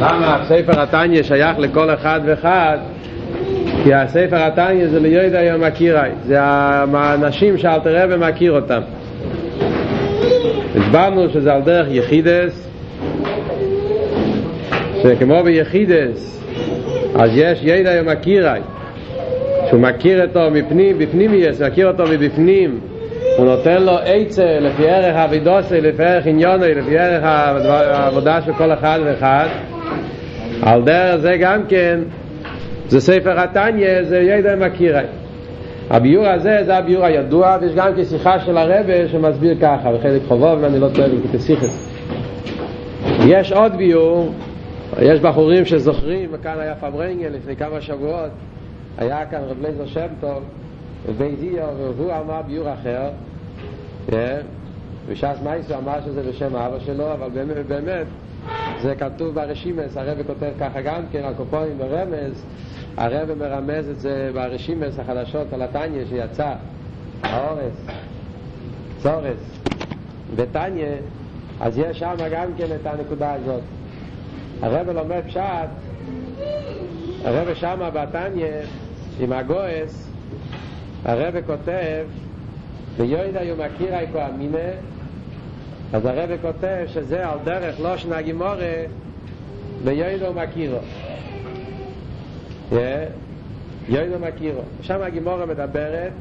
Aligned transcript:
למה 0.00 0.38
ספר 0.44 0.80
התניא 0.80 1.22
שייך 1.22 1.58
לכל 1.58 1.90
אחד 1.90 2.20
ואחד? 2.24 2.78
כי 3.84 3.94
הספר 3.94 4.36
התניא 4.36 4.88
זה 4.88 5.00
ליודע 5.00 5.42
יום 5.42 5.62
הקיראי, 5.62 6.10
זה 6.24 6.36
האנשים 6.40 7.58
שאלתר 7.58 8.04
רבי 8.04 8.14
מכיר 8.28 8.52
אותם. 8.52 8.80
הסברנו 10.76 11.28
שזה 11.28 11.52
על 11.52 11.62
דרך 11.62 11.86
יחידס, 11.90 12.68
שכמו 15.02 15.42
ביחידס, 15.44 16.42
אז 17.14 17.30
יש 17.34 17.58
ידע 17.62 17.92
יום 17.94 18.08
הקיראי, 18.08 18.60
שהוא 19.68 19.80
מכיר 19.80 20.24
אותו 20.24 20.50
מפנים, 20.50 20.98
בפנים 20.98 21.30
יש, 21.34 21.60
מכיר 21.60 21.88
אותו 21.88 22.04
מבפנים, 22.12 22.80
הוא 23.36 23.46
נותן 23.46 23.82
לו 23.82 23.92
עצה 24.04 24.58
לפי 24.60 24.88
ערך 24.88 25.16
אבידוסי, 25.16 25.80
לפי 25.80 26.04
ערך 26.04 26.26
עניוני, 26.26 26.74
לפי 26.74 26.98
ערך 26.98 27.24
העבודה 27.24 28.42
של 28.42 28.52
כל 28.52 28.72
אחד 28.72 29.00
ואחד. 29.04 29.46
על 30.62 30.82
דרך 30.82 31.16
זה 31.16 31.36
גם 31.40 31.66
כן, 31.68 32.00
זה 32.88 33.00
ספר 33.00 33.40
התניא, 33.40 34.02
זה 34.02 34.18
ידע 34.18 34.56
מקירי. 34.56 35.04
הביור 35.90 36.26
הזה 36.26 36.58
זה 36.64 36.76
הביור 36.76 37.04
הידוע, 37.04 37.56
ויש 37.60 37.74
גם 37.74 37.92
כשיחה 37.96 38.40
של 38.40 38.56
הרבה 38.56 39.08
שמסביר 39.08 39.54
ככה, 39.60 39.88
וחלק 39.94 40.22
חובוב, 40.28 40.58
אם 40.58 40.64
אני 40.64 40.78
לא 40.78 40.88
טועה, 40.94 41.08
כסיכס. 41.32 41.92
יש 43.26 43.52
עוד 43.52 43.76
ביור, 43.76 44.32
יש 45.02 45.20
בחורים 45.20 45.64
שזוכרים, 45.64 46.28
וכאן 46.32 46.60
היה 46.60 46.74
פברנגל 46.74 47.28
לפני 47.28 47.56
כמה 47.56 47.80
שבועות, 47.80 48.30
היה 48.98 49.26
כאן 49.26 49.38
רב 49.48 49.62
לייזר 49.62 49.86
שם 49.86 50.06
טוב, 50.20 50.42
איו, 51.08 51.68
והוא 51.96 52.12
אמר 52.12 52.42
ביור 52.42 52.72
אחר, 52.72 53.10
וש"ס 55.08 55.38
מייסו 55.44 55.74
אמר 55.74 55.98
שזה 56.04 56.22
בשם 56.22 56.56
האבא 56.56 56.78
שלו, 56.78 57.12
אבל 57.12 57.28
באמת, 57.68 58.06
זה 58.82 58.94
כתוב 58.94 59.34
ברשימס, 59.34 59.96
הרב 59.96 60.22
כותב 60.26 60.50
ככה 60.60 60.80
גם 60.80 61.02
כן, 61.12 61.24
הקופונים 61.24 61.78
ברמז, 61.78 62.44
הרב 62.96 63.34
מרמז 63.34 63.88
את 63.88 64.00
זה 64.00 64.30
ברשימס 64.34 64.98
החדשות 64.98 65.52
על 65.52 65.62
התניא 65.62 66.04
שיצא, 66.08 66.54
האורס, 67.22 67.86
צורס, 68.98 69.60
בתניא, 70.36 70.86
אז 71.60 71.78
יש 71.78 71.98
שם 71.98 72.14
גם 72.32 72.46
כן 72.58 72.66
את 72.80 72.86
הנקודה 72.86 73.32
הזאת. 73.32 73.62
הרב 74.62 74.90
לומד 74.90 75.20
פשט, 75.26 75.40
הרב 77.24 77.54
שמה 77.54 77.90
בתניא 77.90 78.46
עם 79.20 79.32
הגויס, 79.32 80.11
הרב 81.04 81.34
כותב, 81.46 82.04
ויועדה 82.96 83.42
יומכיר 83.42 83.94
אייקו 83.94 84.18
אמינה, 84.34 84.58
אז 85.92 86.06
הרב 86.06 86.30
כותב 86.42 86.84
שזה 86.86 87.28
על 87.28 87.38
דרך 87.44 87.80
לא 87.80 87.96
שנה 87.96 88.22
גימורה, 88.22 88.84
ויועדה 89.84 90.30
ומכירו. 90.30 90.78
יועדה 93.88 94.16
ומכירו. 94.16 94.62
שם 94.82 95.02
הגימורה 95.02 95.46
מדברת, 95.46 96.12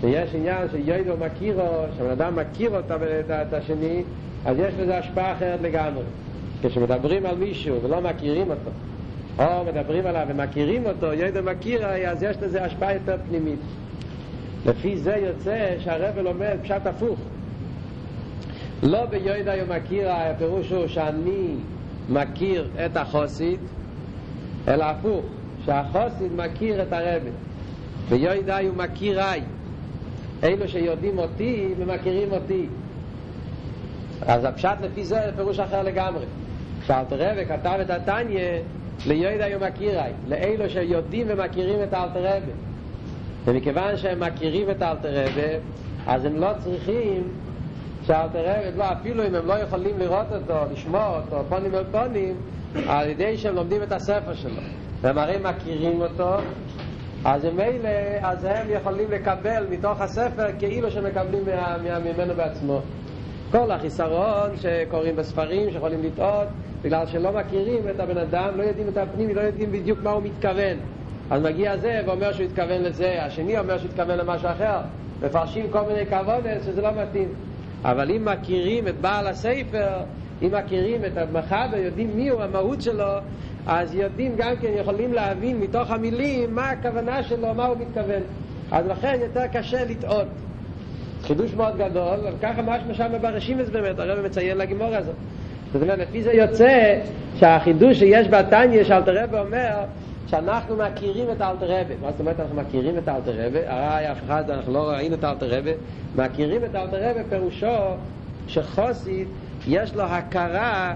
שיש 0.00 0.34
עניין 0.34 0.68
של 0.72 0.88
יועדה 0.88 1.14
ומכירו, 1.14 1.84
שהבן 1.96 2.10
אדם 2.10 2.36
מכיר 2.36 2.76
אותה 2.76 2.96
את 3.42 3.52
השני, 3.52 4.02
אז 4.44 4.56
יש 4.58 4.74
לזה 4.78 4.98
השפעה 4.98 5.32
אחרת 5.32 5.60
לגמרי. 5.62 6.02
כשמדברים 6.62 7.26
על 7.26 7.36
מישהו 7.36 7.82
ולא 7.82 8.00
מכירים 8.00 8.50
אותו, 8.50 8.70
או 9.38 9.64
מדברים 9.64 10.06
עליו 10.06 10.26
ומכירים 10.28 10.86
אותו, 10.86 11.12
ידע 11.12 11.40
מכיר, 11.40 11.86
אז 11.86 12.22
יש 12.22 12.36
לזה 12.42 12.64
השפעה 12.64 12.94
יותר 12.94 13.16
פנימית. 13.28 13.58
לפי 14.66 14.98
זה 14.98 15.16
יוצא 15.16 15.74
שהרב 15.78 16.18
לומד 16.18 16.56
פשט 16.62 16.86
הפוך. 16.86 17.18
לא 18.82 19.06
ביודע 19.06 19.52
ומכיר, 19.62 20.10
הפירוש 20.10 20.70
הוא 20.70 20.86
שאני 20.86 21.54
מכיר 22.08 22.68
את 22.86 22.96
החוסית, 22.96 23.60
אלא 24.68 24.84
הפוך, 24.84 25.24
שהחוסית 25.64 26.32
מכיר 26.36 26.82
את 26.82 26.92
הרב. 26.92 27.22
ביודע 28.08 28.58
ומכיריי. 28.64 29.40
אלו 30.42 30.68
שיודעים 30.68 31.18
אותי 31.18 31.74
ומכירים 31.78 32.32
אותי. 32.32 32.66
אז 34.26 34.44
הפשט 34.44 34.76
לפי 34.82 35.04
זה 35.04 35.20
פירוש 35.36 35.60
אחר 35.60 35.82
לגמרי. 35.82 36.24
כשאלתר 36.82 37.30
רבי 37.30 37.46
כתב 37.46 37.78
את 37.80 37.90
התניא 37.90 38.40
ליודע 39.06 39.46
ומכיריי, 39.56 40.12
לאלו 40.28 40.70
שיודעים 40.70 41.26
ומכירים 41.30 41.82
את 41.82 41.92
האלתר 41.92 42.36
רבי. 42.36 42.52
ומכיוון 43.44 43.96
שהם 43.96 44.20
מכירים 44.20 44.70
את 44.70 44.82
האלתר 44.82 45.26
רבי, 45.26 45.56
אז 46.06 46.24
הם 46.24 46.36
לא 46.36 46.50
צריכים 46.58 47.22
שהאלתר 48.06 48.44
רבי, 48.44 48.78
לא, 48.78 48.92
אפילו 48.92 49.26
אם 49.26 49.34
הם 49.34 49.46
לא 49.46 49.54
יכולים 49.54 49.98
לראות 49.98 50.32
אותו, 50.32 50.54
לשמוע 50.72 51.18
אותו, 51.18 51.44
פונים 51.48 51.74
אל 51.74 51.84
פונים, 51.84 52.34
על 52.86 53.08
ידי 53.08 53.38
שהם 53.38 53.54
לומדים 53.54 53.82
את 53.82 53.92
הספר 53.92 54.34
שלו. 54.34 54.60
והם 55.00 55.18
הרי 55.18 55.36
מכירים 55.42 56.02
אותו, 56.02 56.36
אז 57.24 57.44
ממילא, 57.44 57.88
אז 58.22 58.44
הם 58.44 58.66
יכולים 58.70 59.10
לקבל 59.10 59.66
מתוך 59.70 60.00
הספר 60.00 60.46
כאילו 60.58 60.90
שמקבלים 60.90 61.44
ממנו 62.04 62.34
בעצמו. 62.34 62.80
כל 63.50 63.70
החיסרון 63.70 64.50
שקוראים 64.56 65.16
בספרים, 65.16 65.70
שיכולים 65.70 66.02
לטעות, 66.02 66.48
בגלל 66.82 67.06
שלא 67.06 67.32
מכירים 67.32 67.88
את 67.90 68.00
הבן 68.00 68.18
אדם, 68.18 68.56
לא 68.56 68.62
יודעים 68.62 68.88
את 68.88 68.96
הפנים, 68.96 69.34
לא 69.34 69.40
יודעים 69.40 69.72
בדיוק 69.72 69.98
מה 70.02 70.10
הוא 70.10 70.22
מתכוון. 70.22 70.78
אז 71.32 71.42
מגיע 71.42 71.76
זה 71.76 72.00
ואומר 72.06 72.32
שהוא 72.32 72.46
התכוון 72.46 72.82
לזה, 72.82 73.24
השני 73.24 73.58
אומר 73.58 73.78
שהוא 73.78 73.90
התכוון 73.90 74.18
למשהו 74.18 74.48
אחר. 74.48 74.78
מפרשים 75.22 75.66
כל 75.70 75.80
מיני 75.88 76.06
כוונס 76.06 76.66
שזה 76.66 76.82
לא 76.82 76.88
מתאים. 77.02 77.28
אבל 77.84 78.10
אם 78.10 78.24
מכירים 78.24 78.88
את 78.88 78.94
בעל 79.00 79.26
הספר, 79.26 79.88
אם 80.42 80.48
מכירים 80.64 81.04
את 81.04 81.16
המחבר, 81.16 81.76
יודעים 81.76 82.16
מי 82.16 82.28
הוא 82.28 82.42
המהות 82.42 82.82
שלו, 82.82 83.12
אז 83.66 83.94
יודעים 83.94 84.32
גם 84.36 84.56
כן, 84.60 84.68
יכולים 84.76 85.12
להבין 85.12 85.60
מתוך 85.60 85.90
המילים 85.90 86.54
מה 86.54 86.70
הכוונה 86.70 87.22
שלו, 87.22 87.54
מה 87.54 87.66
הוא 87.66 87.76
מתכוון. 87.78 88.22
אז 88.70 88.86
לכן 88.86 89.18
יותר 89.22 89.46
קשה 89.52 89.84
לטעות. 89.84 90.28
חידוש 91.22 91.54
מאוד 91.54 91.76
גדול, 91.76 92.18
וככה 92.36 92.62
משהו 92.62 92.94
שם 92.94 93.12
ברשימס 93.20 93.68
באמת, 93.68 93.98
הרב 93.98 94.26
מציין 94.26 94.58
לגימור 94.58 94.94
הזאת. 94.94 95.14
זאת 95.72 95.82
אומרת, 95.82 95.98
לפי 95.98 96.22
זה 96.22 96.32
יוצא 96.32 96.98
שהחידוש 97.36 97.98
שיש 97.98 98.28
בתניא, 98.28 98.84
שאלתר 98.84 99.24
רבי 99.24 99.38
אומר, 99.38 99.84
שאנחנו 100.26 100.76
מכירים 100.76 101.26
את 101.32 101.40
האלתר 101.40 101.66
רבי. 101.66 101.94
מה 102.02 102.10
זאת 102.10 102.20
אומרת 102.20 102.40
אנחנו 102.40 102.56
מכירים 102.56 102.98
את 102.98 103.08
האלתר 103.08 103.46
רבי? 103.46 103.58
הרי 103.66 104.12
אף 104.12 104.18
אחד, 104.26 104.50
אנחנו 104.50 104.72
לא 104.72 104.90
ראינו 104.90 105.14
את 105.14 105.24
האלתר 105.24 105.58
רבי. 105.58 105.72
מכירים 106.16 106.64
את 106.64 106.74
האלתר 106.74 107.10
רבי 107.10 107.20
פירושו 107.28 107.94
שחוסית 108.48 109.28
יש 109.68 109.94
לו 109.94 110.02
הכרה 110.02 110.94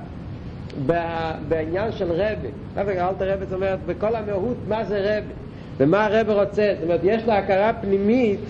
בעניין 1.48 1.92
של 1.92 2.12
רבי. 2.12 2.48
האלתר 2.76 3.32
רבי 3.32 3.44
זאת 3.46 3.54
אומרת, 3.54 3.78
בכל 3.86 4.16
המהות 4.16 4.56
מה 4.68 4.84
זה 4.84 4.98
רבי, 5.00 5.32
ומה 5.78 6.04
הרבי 6.04 6.32
רוצה. 6.32 6.74
זאת 6.74 6.84
אומרת, 6.84 7.00
יש 7.02 7.24
לו 7.24 7.32
הכרה 7.32 7.72
פנימית 7.80 8.40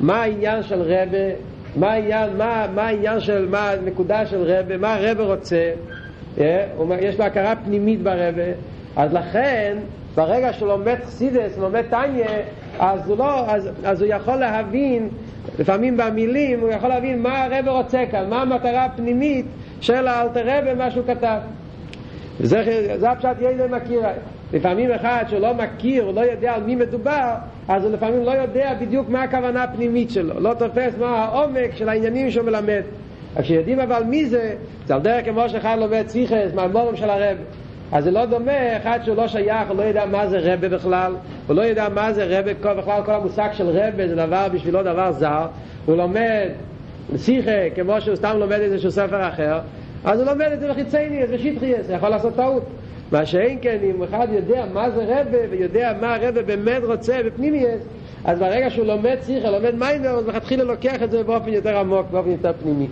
מה 0.00 0.22
העניין 0.22 0.62
של 0.62 0.82
רבי, 0.82 1.30
מה 1.76 1.92
העניין, 1.92 2.36
מה, 2.36 2.66
מה 2.74 2.86
העניין 2.86 3.20
של, 3.20 3.48
מה 3.48 3.70
הנקודה 3.70 4.26
של 4.26 4.42
רבי, 4.42 4.76
מה 4.76 4.94
הרבי 4.94 5.22
רוצה. 5.22 5.72
יש 7.00 7.18
לו 7.18 7.24
הכרה 7.24 7.54
פנימית 7.64 8.02
ברבי, 8.02 8.50
אז 8.96 9.12
לכן 9.12 9.76
ברגע 10.16 10.52
שהוא 10.52 10.68
לומד 10.68 10.96
חסידס, 11.06 11.58
לומד 11.58 11.82
טניה, 11.90 12.28
אז 12.78 13.08
הוא, 13.08 13.18
לא, 13.18 13.50
אז, 13.50 13.68
אז 13.84 14.02
הוא 14.02 14.10
יכול 14.10 14.36
להבין, 14.36 15.08
לפעמים 15.58 15.96
במילים, 15.96 16.60
הוא 16.60 16.68
יכול 16.68 16.88
להבין 16.88 17.22
מה 17.22 17.44
הרב 17.44 17.68
רוצה 17.68 18.04
כאן, 18.10 18.30
מה 18.30 18.42
המטרה 18.42 18.84
הפנימית 18.84 19.46
של 19.80 20.06
האלתר 20.06 20.42
רבי, 20.44 20.74
מה 20.74 20.90
שהוא 20.90 21.04
כתב. 21.06 21.38
זה, 22.40 22.96
זה 23.00 23.10
הפשט 23.10 23.36
ידע 23.40 23.66
מכיר. 23.66 24.02
לפעמים 24.52 24.90
אחד 24.90 25.24
שלא 25.28 25.54
מכיר, 25.54 26.04
הוא 26.04 26.14
לא 26.14 26.20
יודע 26.20 26.54
על 26.54 26.62
מי 26.62 26.76
מדובר, 26.76 27.34
אז 27.68 27.84
הוא 27.84 27.92
לפעמים 27.92 28.24
לא 28.24 28.30
יודע 28.30 28.74
בדיוק 28.80 29.08
מה 29.08 29.22
הכוונה 29.22 29.62
הפנימית 29.62 30.10
שלו, 30.10 30.40
לא 30.40 30.54
תופס 30.54 30.92
מה 30.98 31.06
העומק 31.06 31.70
של 31.74 31.88
העניינים 31.88 32.30
שהוא 32.30 32.44
מלמד. 32.44 32.82
כשיודעים 33.38 33.80
אבל 33.80 34.02
מי 34.02 34.26
זה, 34.26 34.54
זה 34.86 34.94
על 34.94 35.00
דרך 35.00 35.24
כמו 35.24 35.48
שאחד 35.48 35.76
לומד 35.80 36.02
ציחס, 36.06 36.54
מהמורים 36.54 36.96
של 36.96 37.10
הרב. 37.10 37.36
אז 37.92 38.04
זה 38.04 38.10
לא 38.10 38.24
דומה, 38.24 38.76
אחד 38.76 38.98
שהוא 39.04 39.16
לא 39.16 39.28
שייך, 39.28 39.68
הוא 39.68 39.76
לא 39.76 39.82
יודע 39.82 40.06
מה 40.06 40.26
זה 40.26 40.38
רבה 40.42 40.68
בכלל, 40.68 41.12
הוא 41.46 41.56
לא 41.56 41.62
יודע 41.62 41.88
מה 41.88 42.12
זה 42.12 42.24
רבה, 42.24 42.54
בכלל 42.74 43.02
כל 43.04 43.12
המושג 43.12 43.48
של 43.52 43.68
רבה 43.68 44.08
זה 44.08 44.14
דבר 44.14 44.46
בשבילו 44.52 44.82
דבר 44.82 45.12
זר, 45.12 45.46
הוא 45.86 45.96
לומד 45.96 46.48
שיחה 47.16 47.70
כמו 47.74 48.00
שהוא 48.00 48.16
סתם 48.16 48.36
לומד 48.38 48.60
איזשהו 48.60 48.90
ספר 48.90 49.28
אחר, 49.28 49.58
אז 50.04 50.20
הוא 50.20 50.30
לומד 50.30 50.48
את 50.52 50.60
זה 50.60 50.68
בחיצייני, 50.68 51.26
זה 51.26 51.38
שטחייס, 51.38 51.86
יכול 51.90 52.08
לעשות 52.08 52.36
טעות. 52.36 52.62
מה 53.12 53.26
שאין 53.26 53.58
כן, 53.62 53.78
אם 53.82 54.02
אחד 54.02 54.26
יודע 54.32 54.64
מה 54.72 54.90
זה 54.90 55.04
רבה 55.04 55.38
ויודע 55.50 55.92
מה 56.00 56.14
הרבה 56.14 56.42
באמת 56.42 56.82
רוצה 56.84 57.20
בפנימייס, 57.26 57.80
אז 58.24 58.38
ברגע 58.38 58.70
שהוא 58.70 58.86
לומד 58.86 59.16
שיחה, 59.26 59.50
לומד 59.50 59.74
מיימר, 59.74 60.08
אז 60.08 60.26
מלכתחילה 60.26 60.64
לוקח 60.64 61.02
את 61.02 61.10
זה 61.10 61.22
באופן 61.22 61.48
יותר 61.48 61.78
עמוק, 61.78 62.06
באופן 62.10 62.30
יותר 62.30 62.52
פנימי. 62.62 62.86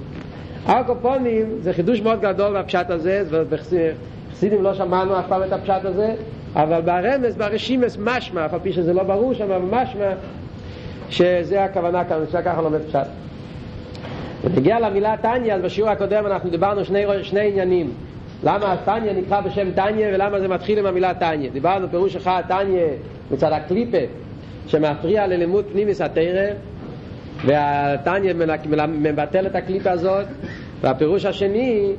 הקופונים 0.66 1.46
זה 1.60 1.72
חידוש 1.72 2.00
מאוד 2.00 2.20
גדול 2.20 2.58
בפשט 2.58 2.90
הזה, 2.90 3.24
חסידים 4.34 4.62
לא 4.62 4.74
שמענו 4.74 5.18
אף 5.18 5.24
פעם 5.28 5.42
את 5.42 5.52
הפשט 5.52 5.84
הזה, 5.84 6.14
אבל 6.54 6.80
ברמז, 6.80 7.36
ברשימס 7.36 7.96
משמע, 8.00 8.46
אף 8.46 8.54
על 8.54 8.60
פי 8.62 8.72
שזה 8.72 8.92
לא 8.92 9.02
ברור 9.02 9.34
שם, 9.34 9.50
אבל 9.50 9.64
משמע 9.70 10.10
שזה 11.10 11.64
הכוונה 11.64 12.04
כאן, 12.04 12.22
אפשר 12.22 12.42
ככה 12.42 12.62
לומד 12.62 12.80
פשט. 12.88 13.06
ונגיע 14.44 14.80
למילה 14.80 15.16
טניה, 15.16 15.54
אז 15.54 15.62
בשיעור 15.62 15.90
הקודם 15.90 16.26
אנחנו 16.26 16.50
דיברנו 16.50 16.84
שני, 16.84 17.04
שני 17.22 17.48
עניינים. 17.48 17.90
למה 18.44 18.72
הטניה 18.72 19.12
נקרא 19.12 19.40
בשם 19.40 19.70
טניה 19.70 20.08
ולמה 20.14 20.40
זה 20.40 20.48
מתחיל 20.48 20.78
עם 20.78 20.86
המילה 20.86 21.14
טניה. 21.14 21.50
דיברנו 21.50 21.90
פירוש 21.90 22.16
אחד, 22.16 22.42
טניה 22.48 22.86
מצד 23.30 23.52
הקליפה, 23.52 23.98
שמפריע 24.66 25.26
ללימוד 25.26 25.64
פנימיס 25.72 26.00
התרא, 26.00 26.46
והתניא 27.44 28.34
מבטל 28.88 29.46
את 29.46 29.54
הקליפה 29.54 29.90
הזאת, 29.90 30.26
והפירוש 30.80 31.24
השני 31.24 31.92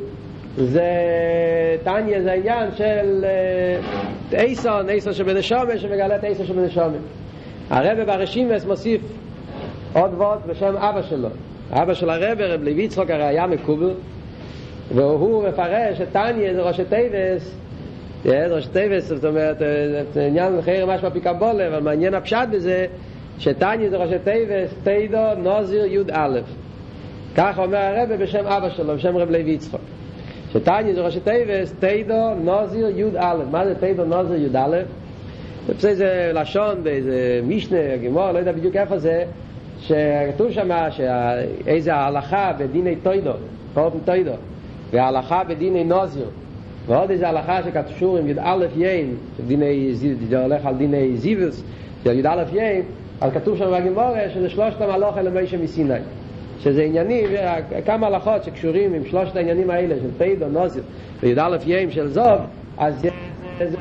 זה 0.58 0.84
תניא 1.84 2.22
זה 2.22 2.32
העניין 2.32 2.70
של 2.76 3.26
איתן, 4.34 4.90
איתן 4.90 5.14
שבנשמה 5.14 5.78
שמגלה 5.78 6.16
את 6.16 6.24
איתן 6.24 6.46
שבנשמה. 6.46 6.98
הרבי 7.70 8.06
ברשימות 8.06 8.66
מוסיף 8.66 9.02
עוד 9.94 10.14
ועוד 10.18 10.40
בשם 10.48 10.78
אבא 10.78 11.02
שלו. 11.02 11.30
אבא 11.72 11.94
של 11.94 12.10
הרב, 12.10 12.42
רב 12.42 12.64
לוי 12.64 12.84
יצחק 12.84 13.10
הרי 13.10 13.24
היה 13.24 13.48
מקובל, 13.48 13.94
והוא 14.96 15.48
מפרש 15.48 16.02
את 16.02 16.08
תניא 16.12 16.54
זה 16.54 16.62
ראשי 16.62 16.84
תיבות, 16.86 17.56
ראשי 18.26 18.70
תיבות, 18.70 19.08
זאת 19.08 19.26
אומרת, 19.26 19.58
עניין 20.28 20.60
אחר 20.60 20.86
משהו 20.86 21.10
בפי 21.10 21.31
קבלה, 21.32 21.68
אבל 21.68 21.80
מעניין 21.80 22.14
הפשט 22.14 22.48
בזה, 22.52 22.86
שתניא 23.40 23.90
זה 23.90 23.98
ראשי 23.98 24.20
תיבות, 24.24 24.74
תודה 24.84 25.34
נזיר 25.38 25.86
י"א. 25.86 26.40
כך 27.36 27.60
אומר 27.60 27.78
הרב 27.78 28.14
בשם 28.14 28.46
אבא 28.46 28.70
שלו, 28.70 28.96
בשם 28.96 29.18
רב 29.18 29.30
לוי 29.32 29.52
יצחק. 29.52 29.82
שתניא 30.60 30.94
זה 30.94 31.02
ראשי 31.02 31.20
תיבות, 31.20 31.74
תודה 31.80 32.34
נזיר 32.44 32.88
י"א. 33.00 33.36
מה 33.52 33.66
זה 33.66 33.76
תודה 33.76 34.06
נזיר 34.06 34.38
י"א? 34.46 34.82
זה 35.80 35.90
איזה 35.90 36.32
לשון 36.34 36.84
באיזה 36.84 37.42
משנה, 37.48 37.98
גמרא, 38.02 38.32
לא 38.32 38.40
יודע 38.40 38.52
בדיוק 38.52 38.76
איפה 38.76 38.98
זה, 38.98 39.24
שכתוב 39.80 40.52
שם 40.52 40.70
שאיזה 40.90 41.94
ההלכה 41.94 42.54
בדיני 42.58 42.96
תודה, 42.96 43.32
קרבן 43.74 43.98
תודה, 44.06 44.32
וההלכה 44.92 45.44
בדיני 45.44 45.84
נזיר, 45.84 46.30
ועוד 46.86 47.12
איזה 47.12 47.30
הלכה 47.30 47.60
שקשור 47.64 48.18
עם 48.18 48.30
י"א 48.30 48.66
יום, 48.76 49.16
זה 50.30 50.42
הולך 50.42 50.66
על 50.66 50.76
דיני 50.76 51.18
זיבוס, 51.18 51.64
של 52.04 52.20
י"א 52.20 52.44
יים, 52.54 52.84
אז 53.22 53.32
כתוב 53.34 53.58
שם 53.58 53.72
בגימורה 53.80 54.30
שזה 54.34 54.50
שלושת 54.50 54.82
המלוך 54.82 55.18
אלה 55.18 55.30
מיישה 55.30 55.58
מסיני. 55.58 55.94
שזה 56.60 56.84
עניינים, 56.84 57.30
כמה 57.86 58.08
הלכות 58.08 58.44
שקשורים 58.44 58.94
עם 58.94 59.06
שלושת 59.06 59.36
העניינים 59.36 59.70
האלה 59.70 59.96
של 59.96 60.18
טיידו, 60.18 60.48
נוזיר 60.48 60.84
וי"א 61.20 61.58
יים 61.66 61.92
של 61.92 62.08
זוב, 62.10 62.40
אז 62.78 63.02
זה, 63.02 63.10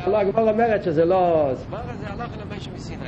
לא, 0.06 0.17
הגמור 0.17 0.50
אומרת 0.50 0.82
שזה 0.82 1.05
לא... 1.05 1.50
זה 1.55 1.67
הלוך 2.06 2.35
אלה 2.35 2.44
מיישה 2.50 2.71
מסיני. 2.76 3.06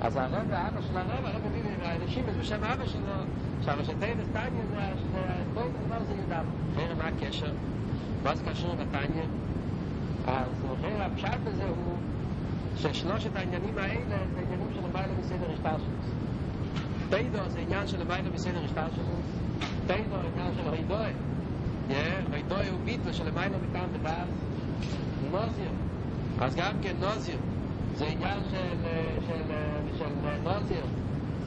אז 0.00 0.16
הרב 0.16 0.32
האבא 0.52 0.80
של 0.80 0.96
הרב, 0.96 1.24
הרב 1.24 1.40
מביא 1.50 1.60
האנשים 1.82 2.24
בשם 2.40 2.64
אבא 2.64 2.86
שלו, 2.86 3.00
עכשיו 3.58 3.74
שטייבס 3.82 4.28
טניה 4.32 4.64
זה 4.70 4.78
טייבס 5.54 5.72
דבר 5.86 6.04
זה 6.06 6.12
ידעם. 6.26 6.44
אחרי 6.72 6.84
מה 6.98 7.04
הקשר? 7.04 7.50
מה 8.24 8.34
זה 8.34 8.44
קשור 8.50 8.74
בטניה? 8.74 9.24
אז 10.26 10.48
אחרי 10.78 10.92
הפשט 10.98 11.38
בזה 11.44 11.62
הוא 11.64 11.96
ששלושת 12.76 13.36
העניינים 13.36 13.78
האלה 13.78 14.16
זה 14.34 14.40
עניינים 14.46 14.66
של 14.74 14.80
למעלה 14.88 15.12
מסדר 15.20 15.52
השטר 15.52 15.76
שלו. 17.14 17.22
טיידו 17.22 17.50
זה 17.50 17.58
עניין 17.60 17.86
של 17.86 18.00
למעלה 18.00 18.22
מסדר 18.34 18.64
השטר 18.64 18.86
שלו. 18.96 19.04
טיידו 19.86 20.16
זה 20.22 20.28
עניין 20.34 20.52
של 20.56 20.68
רידוי. 20.68 21.12
רידוי 22.32 22.68
הוא 22.68 22.80
ביטו 22.84 23.14
של 23.14 23.28
למעלה 23.28 23.56
מטעם 23.70 23.88
בדעת. 23.92 24.28
נוזיר. 25.30 25.70
אז 26.40 26.56
גם 26.56 26.72
כן 26.82 26.94
נוזיר. 27.00 27.38
זה 27.94 28.04
עניין 28.04 28.38
של, 28.50 28.76
של, 29.26 29.42
של, 29.98 30.04
נוזיר. 30.44 30.84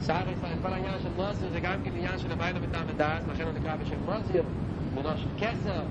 סער 0.00 0.30
ישראל, 0.30 0.58
כל 0.62 0.72
העניין 0.72 0.94
של 1.02 1.08
נוזיר 1.16 1.48
זה 1.52 1.60
גם 1.60 1.74
כן 1.84 1.90
עניין 1.96 2.18
של 2.18 2.32
המילה 2.32 2.58
מטעם 2.60 2.88
הדעת, 2.88 3.22
לכן 3.32 3.44
הוא 3.44 3.52
נקרא 3.52 3.76
בשם 3.76 3.96
נוזיר, 4.06 4.42
מינו 4.94 5.08
של 5.16 5.28
כסר, 5.38 5.82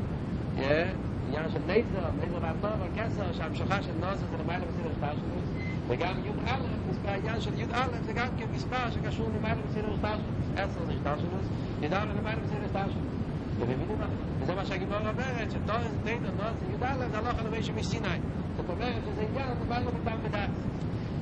עניין 1.27 1.49
של 1.53 1.59
נייזר, 1.67 2.09
נייזר 2.19 2.37
והטוב, 2.41 2.71
אבל 2.71 2.87
כסר, 2.95 3.33
שהמשכה 3.33 3.83
של 3.83 3.91
נוזיר 3.99 4.27
זה 4.31 4.37
למילה 4.37 4.65
בסדר 4.65 4.91
שטרשלוס, 4.97 5.49
וגם 5.87 6.13
יוד 6.25 6.35
א', 6.47 6.89
מספר 6.89 7.09
העניין 7.09 7.41
של 7.41 7.59
יוד 7.59 7.69
א', 7.73 7.87
זה 8.05 8.13
גם 8.13 8.27
כן 8.37 8.45
מספר 8.55 8.91
שקשור 8.91 9.29
למעלה 9.39 9.61
מסירים 9.69 9.97
סטאשונוס, 9.97 10.47
עשר 10.55 10.85
זה 10.87 10.93
סטאשונוס, 11.01 11.47
יוד 11.81 11.93
א' 11.93 12.05
למעלה 12.19 12.37
מסירים 12.45 12.67
סטאשונוס. 12.69 13.13
אתם 13.57 13.63
מבינים 13.63 13.97
מה? 13.99 14.07
וזה 14.39 14.55
מה 14.55 14.65
שהגיבור 14.65 14.97
אומרת, 14.97 15.51
שתורס 15.51 15.93
דיידו, 16.03 16.25
נורס 16.37 16.57
יוד 16.71 16.83
א', 16.83 17.07
זה 17.11 17.21
לא 17.21 17.33
חלומי 17.33 17.63
שמסיני. 17.63 18.17
זאת 18.57 18.69
אומרת 18.69 19.01
שזה 19.05 19.21
עניין, 19.29 19.47
אתה 19.47 19.65
בא 19.69 19.79
לו 19.79 19.91
מטעם 20.01 20.19
בדעס. 20.23 20.49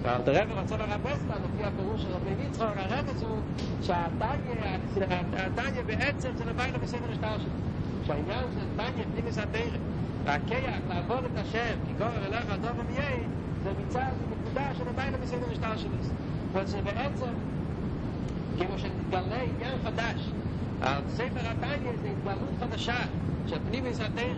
אַלט 0.05 0.29
רב 0.29 0.51
רצה 0.51 0.77
לרב 0.77 1.07
אסטן 1.07 1.41
אויף 1.43 1.59
יא 1.59 1.69
פירוש 1.77 2.01
רב 2.05 2.25
ניצח 2.39 2.61
אַ 2.61 2.91
רב 2.93 3.07
צו 3.19 3.31
שאַטאַגע 3.81 4.53
אַ 4.65 5.49
טאַגע 5.55 5.81
בעצם 5.85 6.29
צו 6.37 6.43
לבאַיל 6.49 6.77
בסדר 6.77 7.13
שטאַש 7.17 7.41
שיינגען 8.05 8.45
צו 8.53 8.61
טאַגע 8.77 9.03
ניגע 9.15 9.31
זאַטייג 9.31 9.73
אַ 10.27 10.37
קייע 10.47 10.73
קלאבור 10.87 11.23
דאַשעב 11.35 11.77
קיגער 11.87 12.29
לאג 12.33 12.49
דאָב 12.61 12.77
מיי 12.89 13.17
זע 13.63 13.71
ביצער 13.77 14.13
שטאַש, 14.55 14.81
אבער 14.81 14.93
מיין 14.97 15.13
מיסן 15.21 15.35
אין 15.35 15.55
שטאַש 15.55 15.85
איז. 15.99 16.11
וואס 16.53 16.69
זיי 16.69 16.81
באנצע 16.81 17.25
גיבו 18.57 18.77
שן 18.77 18.87
גלעי 19.11 19.47
גן 19.59 19.77
פדש 19.83 20.31
אז 20.81 21.03
ספר 21.07 21.39
התניה 21.39 21.91
זה 22.01 22.07
התגלות 22.07 22.49
חדשה 22.59 22.95
שפני 23.47 23.81
מסתר 23.81 24.33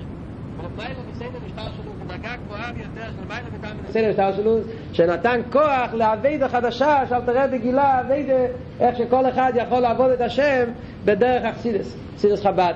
מיילה 0.78 1.00
מסיידר 1.12 1.40
משטר 1.46 1.62
שלו, 1.62 1.92
הוא 2.00 2.18
דגע 2.18 2.30
כבר 2.48 2.56
אבי 2.70 2.80
יותר 2.80 3.10
של 3.20 3.28
מיילה 3.28 3.48
מטעם 3.58 3.78
מסיידר 3.90 4.10
משטר 4.10 4.36
שלו, 4.36 4.58
שנתן 4.94 5.42
כוח 5.52 5.94
לעבד 5.94 6.40
החדשה, 6.44 7.00
שאל 7.10 7.22
תראה 7.22 7.48
בגילה, 7.48 8.00
עבד 8.00 8.48
איך 8.80 8.98
שכל 8.98 9.30
אחד 9.30 9.54
יכול 9.56 9.80
לעבוד 9.80 10.12
את 10.12 10.22
השם 10.22 10.64
בדרך 11.06 11.44
אכסידס, 11.44 11.96
אכסידס 12.16 12.44
חבד. 12.44 12.74